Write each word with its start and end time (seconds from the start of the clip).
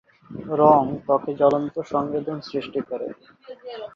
রং 0.59 0.81
ত্বকে 1.05 1.31
জ্বলন্ত 1.39 1.75
সংবেদন 1.91 2.37
সৃষ্টি 2.49 2.79
করে। 2.89 3.07